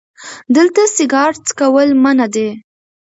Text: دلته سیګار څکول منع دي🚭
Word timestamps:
دلته 0.55 0.81
سیګار 0.95 1.31
څکول 1.45 1.89
منع 2.03 2.27
دي🚭 2.33 2.55